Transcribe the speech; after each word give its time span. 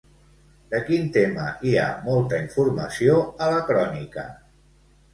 De 0.71 0.79
quin 0.87 1.05
tema 1.17 1.45
hi 1.67 1.75
ha 1.83 1.85
molta 2.07 2.41
informació 2.47 3.23
a 3.49 3.55
la 3.55 3.63
crònica? 3.71 4.29